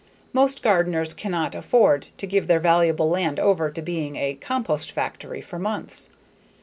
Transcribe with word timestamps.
Most 0.33 0.63
gardeners 0.63 1.13
cannot 1.13 1.53
afford 1.53 2.07
to 2.17 2.25
give 2.25 2.47
their 2.47 2.57
valuable 2.57 3.07
land 3.07 3.39
over 3.39 3.69
to 3.69 3.81
being 3.83 4.15
a 4.15 4.33
compost 4.33 4.89
factory 4.91 5.41
for 5.41 5.59
months. 5.59 6.09